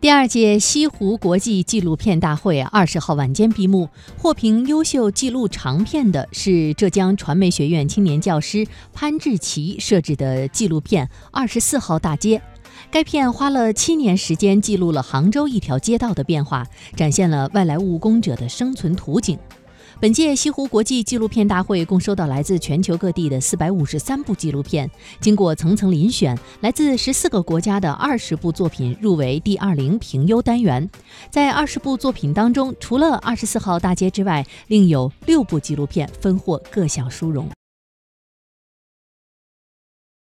[0.00, 12.38] 第二届西湖国际纪录片大会二十号晚间闭幕，获评优秀纪录长片的是浙江传媒学院青年教师潘志奇设置的纪录片《二十四号大街》。
[12.90, 19.38] 该片花了七年时间，记录了杭州一条街道的变化，展现了外来务工者的生存图景。
[19.98, 24.90] 本届西湖国际纪录片大会共收到来自全球各地的四百五十三部纪录片，
[25.20, 30.88] 经过层层遴选，来自十四个国家的二十部作品入围第二零评优单元。
[31.30, 37.46] 在二十部作品当中，除了二十四号大街之外，另有六部纪录片分获各项殊荣。